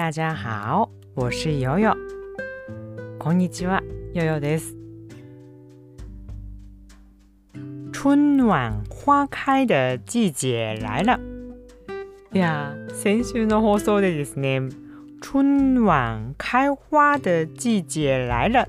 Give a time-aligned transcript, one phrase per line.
[0.00, 1.94] 大家好，我是悠悠。
[3.18, 3.82] こんにちは、
[4.14, 4.74] 悠悠です。
[7.92, 11.20] 春暖花開的季節来了。
[12.32, 14.62] いや、先週の放送でですね、
[15.20, 18.68] 春暖開花的季節来了っ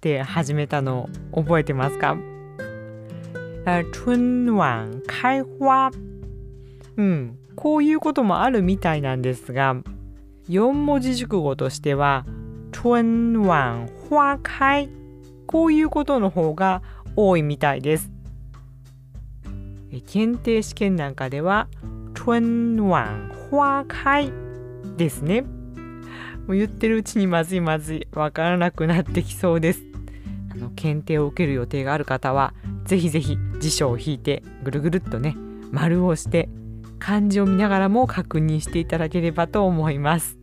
[0.00, 2.16] て始めたの覚えてますか？
[3.64, 5.92] 春暖開花。
[6.96, 9.76] うん、こういうこともあるみたいなんですが、
[10.48, 12.26] 4文字熟語としては、
[12.72, 14.90] 春暖花開。
[15.46, 16.82] こういうことの方が
[17.16, 18.10] 多いみたいです。
[20.06, 21.68] 検定試験なんかでは、
[22.14, 24.32] 春暖花開
[24.96, 25.42] ですね。
[25.42, 25.48] も
[26.48, 29.82] う言ってるうちにまずいまずい、わからなくなってきそうです。
[30.52, 32.52] あの検定を受ける予定がある方は、
[32.84, 35.36] ぜひぜひ辞書を引いて、ぐるぐるっとね、
[35.70, 36.48] 丸をして、
[37.04, 40.38] 漢字を見ながらも確認していただければと思います。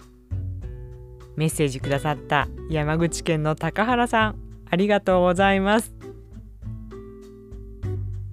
[1.35, 4.35] メッセージくださった山口県の高原さん、
[4.69, 5.91] ありがとうございます。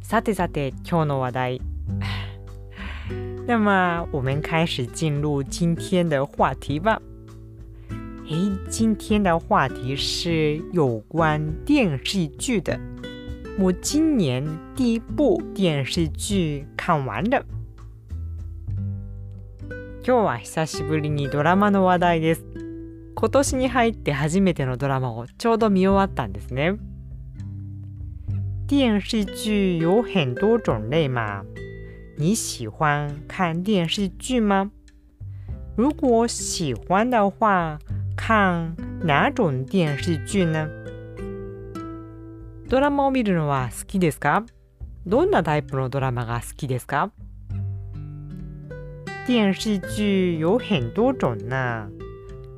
[0.02, 1.62] さてさて、今日の話題。
[3.48, 7.00] 那么，我们开始进入今天的话题吧。
[8.28, 12.78] 诶，今天的话题是有关电视剧的。
[13.58, 14.44] 我今年
[14.76, 17.42] 第一部电视劇看完了。
[20.08, 22.42] 今日は久しぶりにドラマの話題です。
[23.14, 26.78] 今年に入って初めてのドラマをちょうど見終わったんですね。
[28.68, 31.44] 電視劇有很多種類嘛。
[32.16, 34.70] 你喜歡看電視劇嗎？
[35.76, 37.78] 如果喜歡的話，
[38.16, 40.70] 看哪種電視劇呢？
[42.66, 44.46] ドラマを見るのは好きですか？
[45.04, 47.10] どんなタイプのドラマが好きですか？
[49.28, 51.90] 電視劇有很多種呢，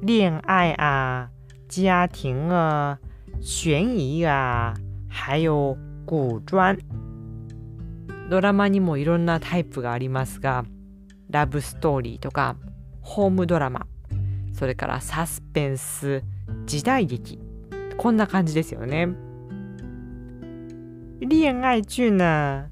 [0.03, 1.29] 戀愛啊、
[1.69, 3.01] 家庭啊、
[3.41, 4.75] 懸疑啊，
[5.09, 5.77] 還有
[6.07, 6.79] 古裝。
[8.29, 10.65] ドラマにもいろんなタイプがありますが、
[11.29, 12.55] ラブストーリーとか、
[13.01, 13.89] ホームドラマ、
[14.53, 16.23] それからサスペンス、
[16.67, 17.41] 時代劇、
[17.97, 19.09] こんな感じですよね。
[21.21, 22.69] 戀愛劇呢，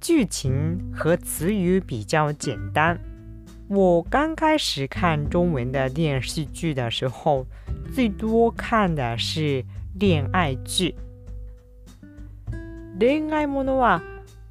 [0.00, 0.50] 劇情
[0.92, 2.98] 和詞語比較簡單。
[3.68, 7.46] 我剛開始看中文的電視劇的時候，
[7.92, 9.64] 最多看的是
[9.98, 10.94] 戀愛劇。
[12.98, 14.02] 戀愛ものは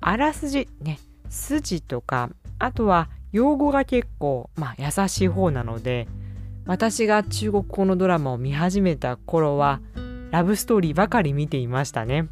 [0.02, 1.00] あらすじね
[1.30, 6.08] 筋とかあとは用語が結構、まあ、優しい方なので
[6.66, 9.82] 私が中国語のドラマを見始めた頃は
[10.30, 12.28] ラブストーリーばかり見ていましたね。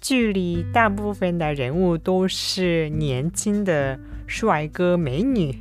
[0.00, 5.54] 劇里大部分的人物都是年輕的帥哥美女，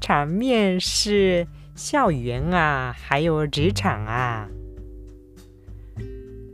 [0.00, 4.48] 場面是校園啊，還有職場啊。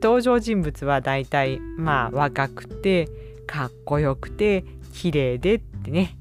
[0.00, 3.08] 登場人物はだいたいまあ若くて
[3.46, 6.16] かっこよくて綺麗でってね。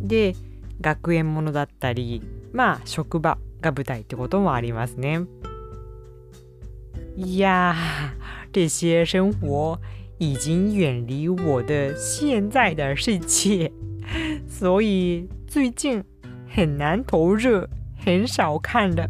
[0.00, 0.34] で
[0.80, 2.22] 学園ものだったり
[2.52, 5.26] まあ職場が舞台ってこともありますね。
[7.16, 7.74] いや
[8.50, 9.78] 这些生活
[10.18, 13.70] 已经远离我的现在的世界。
[14.48, 16.04] 所以最近
[16.48, 17.68] 很難投入
[18.04, 19.08] 很少看了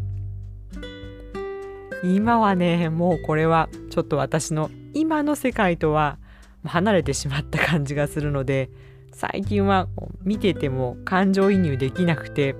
[2.03, 6.17] 今はねもうこれはちょっと私の今の世界とは
[6.63, 8.69] 離れてしまった感じがするので
[9.11, 9.87] 最近は
[10.23, 12.55] 見てても感情移入できなくて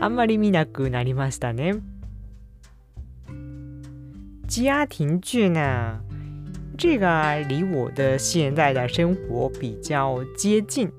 [0.00, 1.74] あんまり見なくなりましたね。
[4.46, 6.00] 家庭劇呢，
[6.76, 7.06] 這個
[7.48, 10.92] 離我的現在的生活比較接近，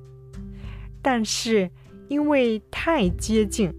[1.06, 1.70] 但是
[2.10, 3.72] 因為太接近，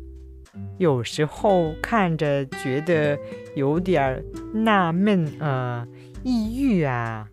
[0.78, 3.18] 有時候看着覺得
[3.56, 4.22] 有點
[4.54, 5.84] 納悶啊、
[6.22, 7.26] 抑鬱啊。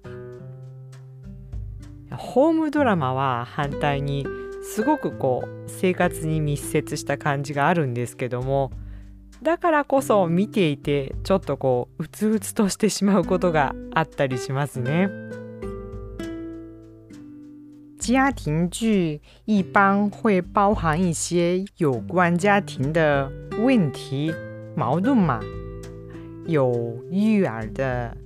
[2.09, 4.25] ホームドラマは反対に
[4.63, 8.71] すごくこう生活に密接した感じがあるんですけども
[9.43, 15.09] だからこそ見ていてちょっとこううつうつとしてしまうことがあったりしますね。
[18.11, 24.33] 家庭劇一般會包含一些有關家庭的問題、
[24.75, 25.39] 矛盾嘛，
[26.45, 28.17] 有育兒的、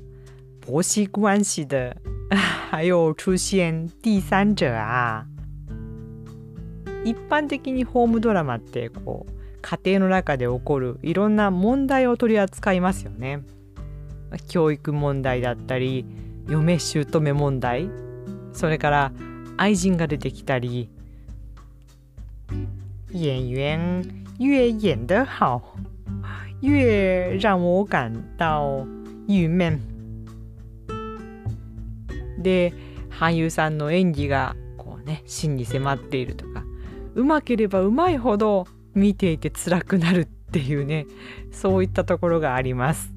[0.59, 1.95] 婆媳關係的，
[2.71, 5.25] 還有出現第三者啊。
[7.03, 9.31] 一般的にホームドラマってこう
[9.61, 13.43] 家庭の中で起こるいろんな問題を取り扱いますよね。
[14.47, 16.05] 教育問題だったり
[16.49, 17.89] 嫁姑問題
[18.51, 19.11] それから
[19.57, 20.89] 愛人が出てきたり。
[23.13, 25.61] 演員越演得好，
[26.61, 28.85] 越让我感到
[29.27, 29.79] 郁闷。
[32.39, 32.71] で
[33.09, 36.63] 俳優さんの演技がこうね真に迫っているとか。
[37.15, 41.07] うまければうまいほど見ていて辛くなるっていうね。
[41.51, 43.11] そういったところがあります。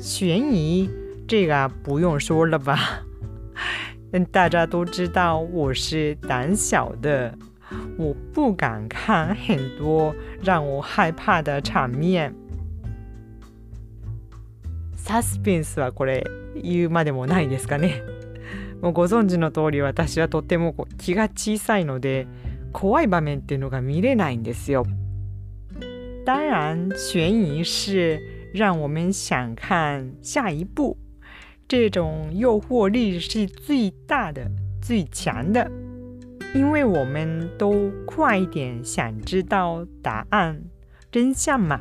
[0.00, 0.88] 悬疑
[1.28, 3.04] 这个不用说了吧，
[4.30, 7.34] 大家都知道我是胆小的，
[7.96, 12.34] 我不敢看很多让我害怕的场面。
[14.96, 16.24] サスペンスはこれ
[16.62, 18.02] 言うまでもないですかね。
[18.82, 22.26] もうご存知の通り私はとても気が小さいので
[22.72, 24.84] 怖い場面っていうのが見れないんですよ。
[26.24, 28.20] 当然悬疑是
[28.54, 30.96] 让我们想看下一步，
[31.72, 34.46] 这种诱惑力是最大的、
[34.82, 35.70] 最强的，
[36.54, 40.64] 因为我们都快一点想知道答案、
[41.10, 41.80] 真相嘛。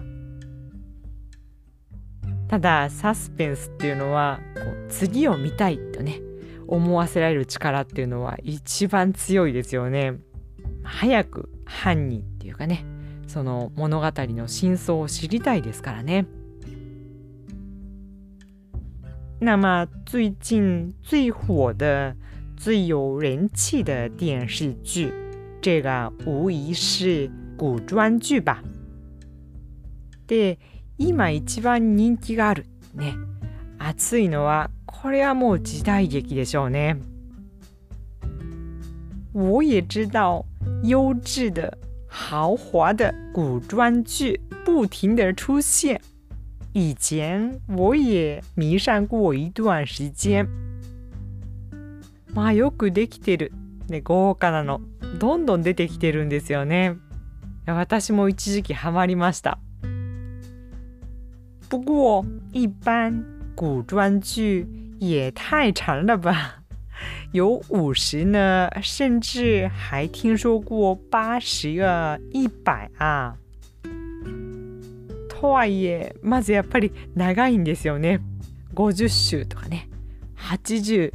[2.48, 6.22] ただサスペンスっていうのはこう次を見たいとね
[6.68, 10.14] 思わせられる力っていうのは一番強いですよね。
[10.84, 12.86] 早く犯人っていうかね
[13.28, 16.28] その物語の真相を知りたいですからね。
[19.41, 22.17] 那么最近最火的、
[22.57, 25.13] 最有人气的电视剧，
[25.61, 28.63] 这个无疑是古装剧吧。
[30.27, 30.59] で、
[30.97, 32.65] 今一番人気がある
[32.95, 33.15] ね。
[33.79, 36.97] 熱いのはこれはもう時代劇でしょうね。
[39.33, 40.47] 我也知道
[40.83, 41.77] 优质的、
[42.09, 46.01] 豪华的古装剧不停的出现。
[46.74, 50.48] 以前我也迷上过一段時間。
[52.34, 53.52] まあよくできてる。
[53.90, 54.80] ね、豪華なの。
[55.20, 56.96] どんどん出てきてるんですよね。
[57.66, 59.60] 私も一時期ハマりました。
[61.70, 63.24] 不过一般
[63.56, 64.66] 古装剧
[65.00, 66.64] 也太长了吧？
[67.34, 73.36] 有五十呢，甚至还听说过八十啊、一百啊。
[75.42, 78.20] とはいえまずやっぱり長いんですよね
[78.76, 79.90] 50週とかね
[80.38, 81.12] 80100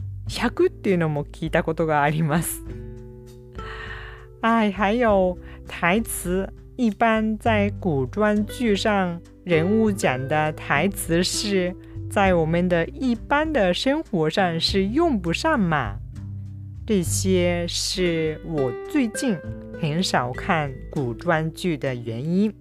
[0.69, 2.61] っていうのも聞いたことがあります
[4.43, 5.38] 哎，还有
[5.69, 11.75] 台词，一般在古装剧上，人物讲的台词是
[12.11, 15.96] 在我们的一般的生活上是用不上嘛。
[16.87, 19.37] 这些是我最近
[19.81, 22.52] 很少看古装剧的原因。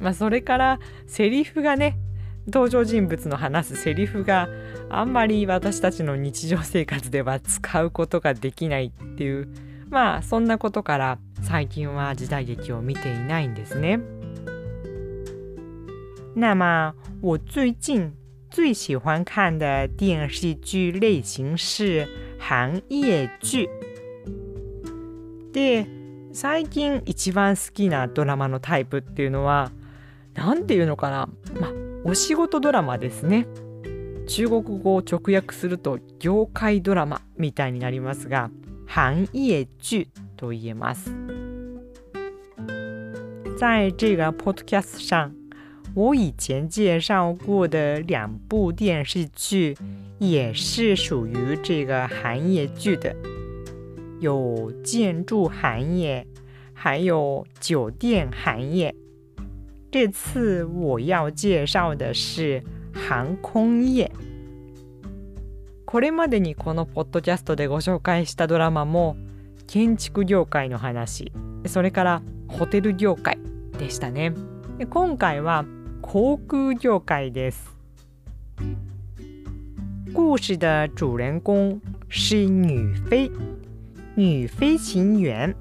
[0.00, 1.98] まあ、それからセリフがね
[2.46, 4.48] 登場人物の話すセリフが
[4.88, 9.48] あんまり私たちの日常生活では使うことができないっていう
[9.88, 14.00] まあそんなことから最近は時代劇を見ていないんですね。
[16.34, 18.12] 那么我最近
[18.50, 22.06] 最喜欢看的电视剧类型是
[22.38, 23.68] 行业剧。
[25.52, 25.86] で
[26.32, 29.72] 最近一番好きなドラマのタイプっていうのは
[30.36, 31.28] 何て言うのかな、
[31.60, 31.72] ま、
[32.04, 33.46] お仕事ドラマですね。
[34.28, 38.50] 中国語を直訳すると業界ドラマみたいになりますが、
[38.86, 41.10] 行业剧と言えます。
[43.58, 45.32] 在这个 podcast 上，
[45.94, 49.76] 我以前介绍过的两部电视剧
[50.18, 53.16] 也是属于这个行业剧的，
[54.20, 56.26] 有建筑行业，
[56.74, 58.94] 还有酒店行业。
[59.90, 62.62] 这次我要介绍的是
[62.92, 64.10] 航空业。
[65.86, 69.16] これまでにこのポッドキャストでご紹介したドラマも
[69.66, 71.32] 建築業界の話、
[71.66, 73.38] それからホテル業界
[73.78, 74.34] でしたね。
[74.90, 75.64] 今回は
[76.02, 77.76] 航空業界です。
[80.12, 83.30] 故事的主人公是女飞，
[84.16, 85.54] 女飞行员。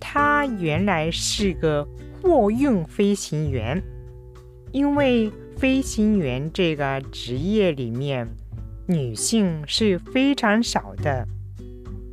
[0.00, 1.86] 她原来是个
[2.26, 3.80] 货运飞行员，
[4.72, 8.28] 因为飞行员这个职业里面
[8.86, 11.28] 女性是非常少的，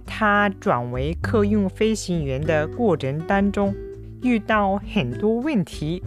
[0.06, 3.74] 她转为客运飞行员的过程当中
[4.22, 6.04] 遇到很多问题。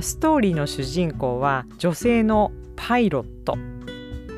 [0.00, 3.56] ストーリーの主人公は女性のパイロット。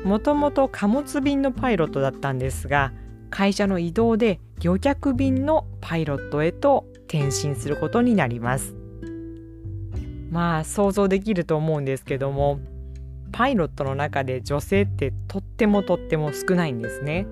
[0.05, 2.93] もともと貨物便のパイロットだったんですが、
[3.31, 6.85] 会社の移動で旅客便のパイロットへと
[7.15, 8.75] 転身することになります
[10.29, 12.59] まあ想像できると思うんですけども
[13.31, 17.25] パイロットの中で女性ってとってもとっても少ないんですね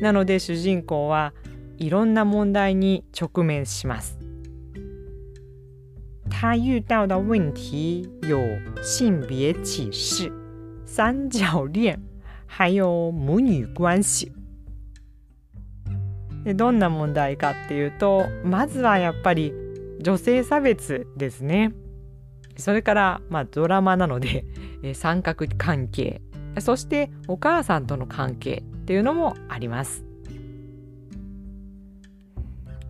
[0.00, 1.32] なので主人公は
[1.76, 4.18] いろんな問題に直面します。
[6.30, 8.38] 他遇到的问题有
[8.82, 10.30] 性别歧视、
[10.84, 11.98] 三角恋，
[12.46, 14.30] 还有母女关系。
[16.44, 19.52] でどんな問題かっていうとまずはやっぱり
[20.00, 21.72] 女性差別ですね。
[22.56, 24.44] それから、まあ、ドラマなので、
[24.84, 26.20] え三角関係
[26.60, 30.04] そしてお母さんとの関係っていうのもあります。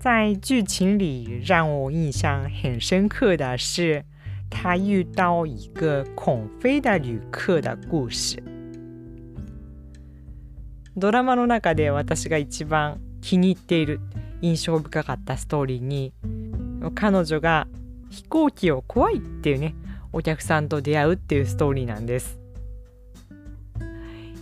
[0.00, 4.04] 在剧情里让我印象很深刻的是，
[4.50, 8.42] 他遇到一个恐飞的旅客的故事。
[10.94, 14.00] ドラマの中で私が一番気に入っている
[14.42, 16.12] 印象深かったストーリーに
[16.94, 17.66] 彼女が
[18.10, 19.74] 飛行機を怖いっていうね
[20.12, 22.38] お客さんと出会うっていうストーリーなんです。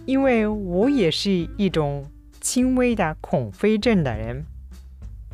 [0.05, 2.07] 因为我也是一种
[2.41, 4.47] 轻微的恐飞症的人，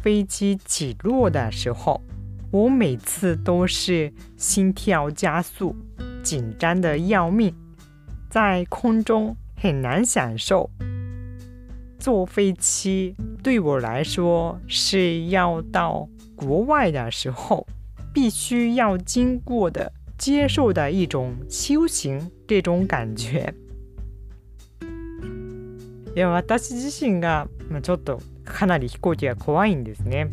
[0.02, 2.02] 飞机起落的时候，
[2.50, 5.74] 我每次都是心跳加速，
[6.22, 7.54] 紧张的要命，
[8.28, 10.68] 在空中很难享受。
[12.08, 17.66] 坐飞机对我来说是要到国外的时候
[18.14, 23.52] 必须要经过的、接受的一种修行，这种感觉。
[26.16, 30.30] いや私自身が、まあ、ちょっとかなり飛行機が怖いんですね。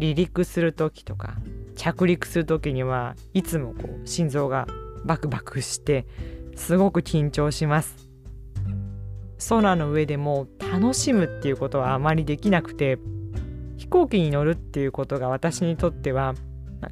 [0.00, 1.36] 離陸する時とか
[1.76, 4.66] 着陸する時にはいつもこう心臓が
[5.04, 6.04] バクバクして
[6.56, 8.05] すごく緊張します。
[9.48, 12.98] 空の上でも楽しむっていうことはあまりできなくて
[13.76, 16.34] 飛行機に乗るっていうことが私にとっては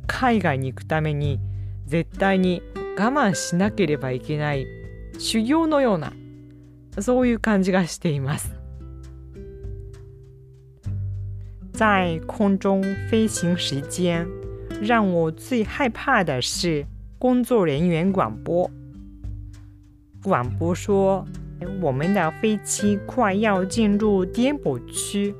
[0.07, 1.41] 海外に行くために
[1.87, 2.63] 絶対に
[2.99, 4.67] 我慢しなければいけない
[5.19, 6.13] 修行のような
[7.01, 8.55] そういう感じがしています。
[11.73, 14.29] 在空中飞行时间，
[14.81, 16.87] 让我最害怕的是
[17.19, 18.71] 工作人员广播。
[20.23, 21.27] 广播说
[21.81, 25.35] 我们的飞机快要进入颠簸区，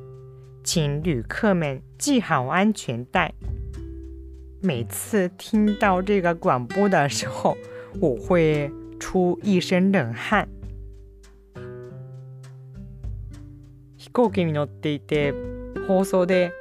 [0.63, 3.35] 请旅客们系好安全带。
[4.63, 7.57] 每次听到这个广播的时候，
[8.01, 10.49] 我会出一身冷汗。
[13.97, 15.35] 飛行機に乗っていて
[15.89, 16.53] 放送で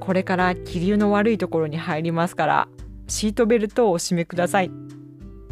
[0.00, 2.68] これから気流の悪いところに入りますから
[3.06, 4.70] シートベルトをお締めください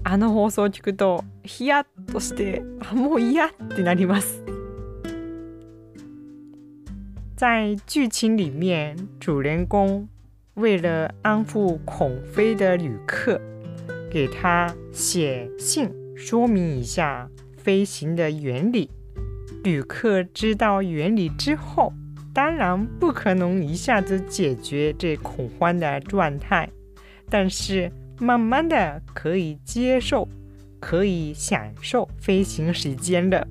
[0.04, 4.43] あの放送を聞くとヒヤッとしてあもう嫌ってなります
[7.35, 10.07] 在剧情里面，主人公
[10.55, 13.41] 为了安抚恐飞的旅客，
[14.09, 18.89] 给他写信说明一下飞行的原理。
[19.63, 21.91] 旅客知道原理之后，
[22.33, 26.69] 当然不可能一下子解决这恐慌的状态，
[27.29, 27.91] 但是。
[28.19, 30.29] 慢慢的可以接受，
[30.80, 33.46] 可以享受飛行時間的。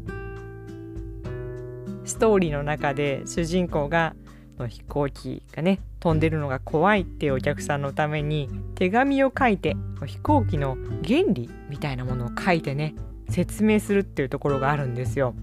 [2.06, 4.16] ストーリーの中で主人公が
[4.58, 12.96] の飛行機がね飛んでるのが怖いっていうお客さんのために手紙を書いて飛行機の原理みたいなものを書いてね
[13.30, 15.36] 説明するっていうところがあるんですよ。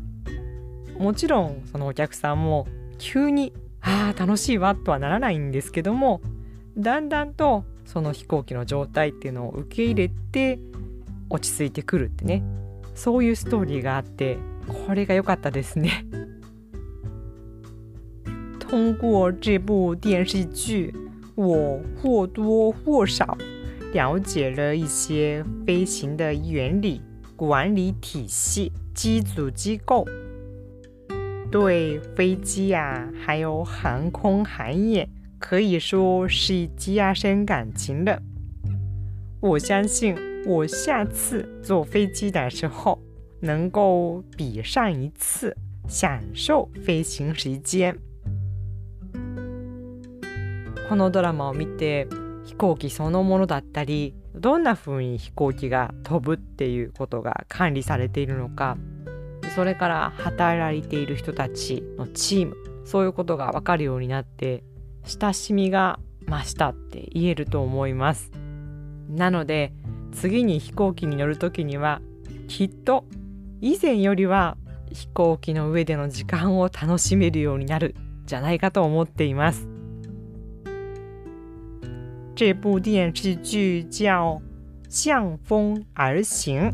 [0.99, 2.67] もちろんそのお客さんも
[2.99, 6.21] 急に「ああ楽しいわ」とはならないんですけども
[6.79, 10.59] だんだんとその飛行機の状態っていうのを受け入れて
[11.29, 12.44] 落ち着いてくるってね
[12.96, 14.38] そういうストーリーがあって
[14.68, 16.06] これが良かったですね。
[18.60, 20.94] 通过这部电视剧，
[21.36, 23.38] 我或多或少
[23.94, 27.01] 了解了一些飞行的原理、
[27.36, 30.06] 管理体系、机组机构，
[31.50, 35.10] 对飞机啊，还有航空行业。
[35.39, 38.22] 可以说是加深感情的。
[39.39, 40.13] 我相信
[40.47, 42.99] 我下次坐飞机的时候，
[43.41, 45.57] 能够比上一次
[45.89, 47.97] 享受飞行時間。
[50.87, 52.07] このドラマを見て
[52.45, 58.77] 飛行機そのものだったりどんな風に飛行機が飛ぶっていうことが管理されているのか。
[59.55, 62.57] それから働いている人たちのチーム。
[62.85, 64.63] そういうことが分かるようになって
[65.05, 65.99] 親しみが
[66.29, 68.31] 増したって言えると思います。
[69.09, 69.73] なので
[70.14, 72.00] 次に飛行機に乗る時には
[72.49, 73.04] きっと
[73.61, 74.56] 以前よりは
[74.92, 77.94] 飛行機の上での時間を楽しめるようになる
[78.26, 79.68] じゃないかと思っています。
[82.37, 84.40] 这部电视剧叫
[84.88, 86.71] 《向风而行》，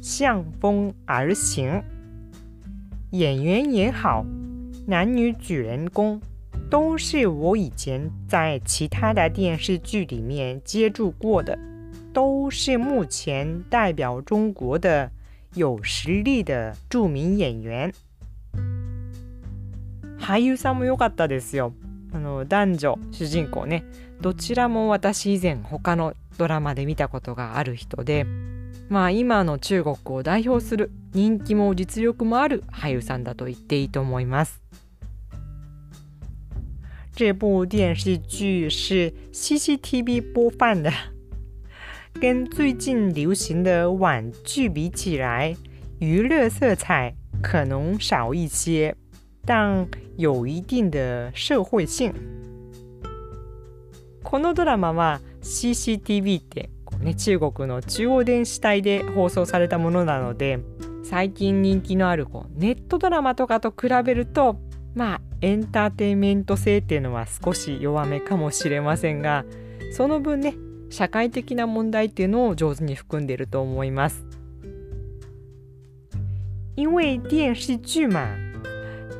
[0.00, 1.82] 向风而行，
[3.10, 4.24] 演员也好，
[4.86, 6.20] 男女主人公
[6.70, 11.58] 都是我以前在其他的电视剧里面接触过的，
[12.12, 15.10] 都是目前代表中国的
[15.54, 17.92] 有实力的著名演员。
[20.18, 21.72] 俳優さんも良かったですよ。
[22.12, 23.84] あの男女主人公ね
[24.20, 28.26] どちらも私以前他のドラマで見たことがある人で
[28.90, 34.62] まあ今の中国を代表する人気も実力もある俳優さんだと言っていいと思います。
[37.14, 40.90] 这部电视剧是 CCTV 播放的，
[42.20, 45.56] 跟最近流行的网剧比起来，
[45.98, 48.94] 娱乐色彩可能少一些，
[49.44, 52.12] 但有一定的社会性。
[54.22, 60.60] このドラマは CCTV ってね、中国の中央電視台で放送されたものなので
[61.02, 64.60] 最近人気のあるこうネットドラマとかと比べると
[64.94, 69.44] まあエンターテインメント性っていうのは少し弱めかもしれませんが
[69.96, 70.54] その分ね
[70.92, 74.22] 社会的な問題っていうのを上手に含んでいると思います。
[76.76, 78.28] 因为电视剧嘛，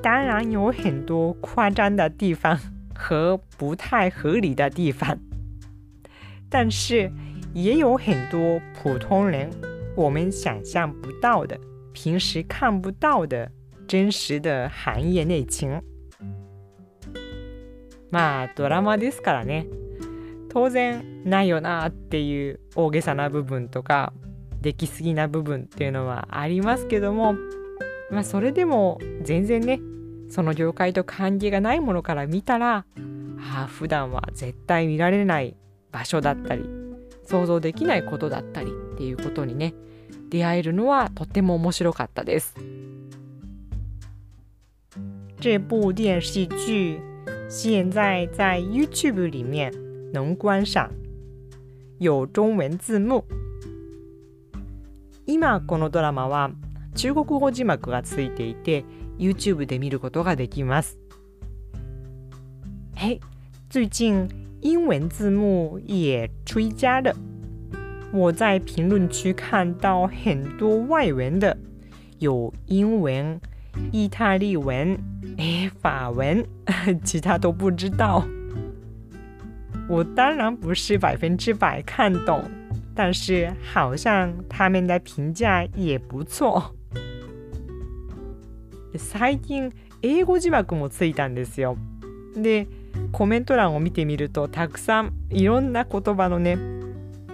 [0.02, 2.58] 当然有很多夸张的地方
[2.94, 5.18] 和不太合理的地方，
[6.50, 7.10] 但是
[7.54, 9.48] 也有很多普通人
[9.96, 11.58] 我们想象不到的、
[11.94, 13.50] 平时看不到的
[13.88, 15.80] 真实的行业内情。
[18.10, 19.66] まあドラマですからね
[20.52, 24.12] 当然ないよなっていう大げさな部分とか
[24.60, 27.36] できすぎな部分っていうのはありますけども
[28.10, 29.80] まあそれでも全然ね
[30.28, 32.84] その業界と関係がないものから見たら
[33.54, 35.56] ああ普段は絶対見られない
[35.90, 36.68] 場所だったり
[37.24, 39.72] 想像できないことだったりっていうことにね
[40.28, 42.54] 出会えるのはとても面白かったです。
[45.40, 47.00] 这部电视剧
[47.48, 50.90] 现在在 YouTube 里面能观赏，
[51.98, 53.24] 有中文字幕。
[55.26, 56.50] 今このドラマは
[56.94, 58.84] 中国語字幕がついていて
[59.18, 60.98] YouTube で見ることができます。
[62.94, 63.20] 嘿，
[63.70, 64.28] 最近
[64.60, 67.14] 英文字幕也追加了。
[68.12, 71.56] 我在评论区看到很多外文的，
[72.18, 73.40] 有英文、
[73.90, 74.98] 意大利文、
[75.38, 76.44] 诶法文，
[77.02, 78.26] 其他都不知道。
[79.88, 82.42] 我当然不是百分之百看懂，
[82.94, 86.74] 但是好像他们的评价也不错。
[88.96, 91.76] 最近英語字幕もついたんですよ。
[92.34, 92.66] で。
[93.10, 96.58] コメント欄を見てみるとたくさんいろんな言葉のね、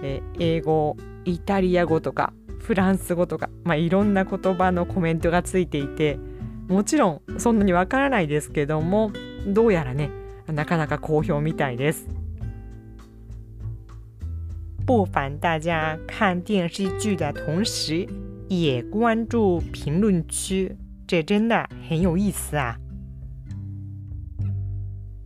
[0.01, 6.17] え英語イタリア語とかフランス語とか、まあ、いろんな言葉のコメントがついていて
[6.69, 9.11] もちろんそんなにわからないですけども
[9.47, 10.09] どうやらね
[10.47, 12.07] なかなか好評みたいです。
[14.89, 18.07] 不妨大家看电视剧的同时，
[18.47, 20.75] 也关注评论区，
[21.05, 22.75] 这真的很有意思啊！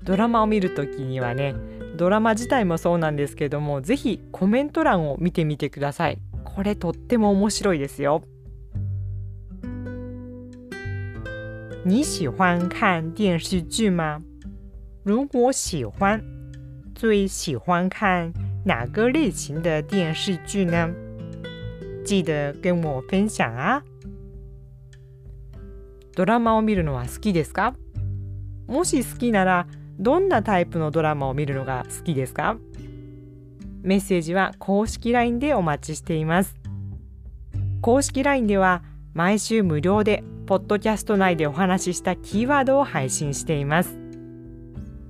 [0.03, 1.55] ドラマを見るときにはね
[1.95, 8.21] ドラマ自体もそうなんですけどもぜひコメント欄を見てみてくださいこれとっても面白いですよ
[11.85, 14.21] 你喜欢看电视剧吗？
[15.05, 16.21] 如果喜欢，
[16.93, 18.33] 最喜欢看
[18.65, 20.89] 哪个类型的电视剧呢？
[22.05, 23.83] 记得跟我分享啊！
[26.15, 27.75] ドラマを見るのは好きですか？
[28.67, 29.67] もし好きなら
[29.99, 32.57] どんなタイプのドラマを見るのが好きですか？
[33.81, 36.55] メッセージは公式 LINE でお待ちしています。
[37.81, 38.81] 公式 LINE では
[39.13, 43.97] 毎週無料でポッドキャスト内でお話ししたキーワードを配信しています。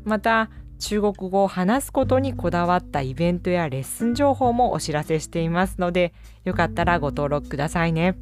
[0.06, 0.50] また
[0.86, 6.12] 中国語を話すことにこだわったイベントやレッスン情報もお知らせしていますので
[6.43, 8.15] よかったらご登録くださいね。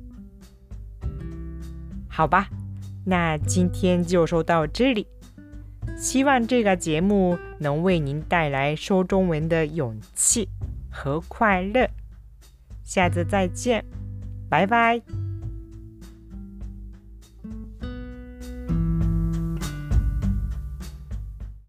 [2.07, 2.49] 好吧，
[3.03, 5.07] 那今天就说到这里。
[5.97, 10.47] 希望这个节目能为您带来说中文的勇气
[10.91, 11.89] 和快乐。
[12.83, 13.83] 下次再见，
[14.49, 15.01] 拜拜。